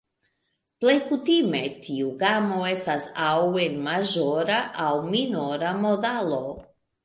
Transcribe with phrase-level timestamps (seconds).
[0.85, 6.45] Plej kutime, tiu gamo estas aŭ en maĵora aŭ minora modalo.